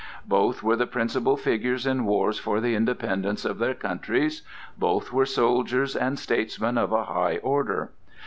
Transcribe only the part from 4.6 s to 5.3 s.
both were